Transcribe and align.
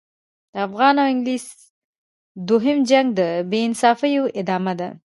د 0.53 0.55
افغان 0.67 0.95
او 1.01 1.07
انګلیس 1.13 1.45
دوهم 2.47 2.77
جنګ 2.89 3.07
د 3.19 3.21
بې 3.49 3.59
انصافیو 3.67 4.23
ادامه 4.41 4.73
ده. 4.79 4.89